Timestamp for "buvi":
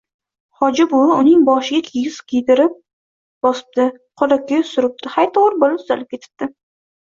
0.93-1.17